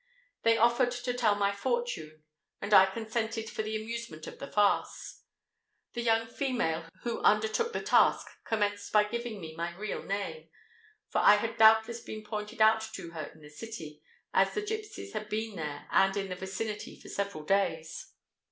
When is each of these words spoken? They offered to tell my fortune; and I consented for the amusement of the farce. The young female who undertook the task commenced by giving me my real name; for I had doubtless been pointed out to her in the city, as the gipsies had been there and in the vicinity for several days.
They 0.41 0.57
offered 0.57 0.89
to 0.89 1.13
tell 1.13 1.35
my 1.35 1.51
fortune; 1.51 2.23
and 2.59 2.73
I 2.73 2.87
consented 2.87 3.51
for 3.51 3.61
the 3.61 3.75
amusement 3.75 4.25
of 4.25 4.39
the 4.39 4.47
farce. 4.51 5.21
The 5.93 6.01
young 6.01 6.25
female 6.25 6.89
who 7.03 7.19
undertook 7.21 7.71
the 7.71 7.83
task 7.83 8.25
commenced 8.43 8.91
by 8.91 9.03
giving 9.03 9.39
me 9.39 9.55
my 9.55 9.75
real 9.75 10.01
name; 10.01 10.49
for 11.09 11.19
I 11.19 11.35
had 11.35 11.55
doubtless 11.55 12.01
been 12.01 12.23
pointed 12.23 12.63
out 12.63 12.81
to 12.95 13.11
her 13.11 13.25
in 13.27 13.41
the 13.43 13.49
city, 13.51 14.01
as 14.33 14.55
the 14.55 14.63
gipsies 14.65 15.13
had 15.13 15.29
been 15.29 15.55
there 15.55 15.87
and 15.91 16.17
in 16.17 16.29
the 16.29 16.35
vicinity 16.35 16.99
for 16.99 17.07
several 17.09 17.43
days. 17.43 18.11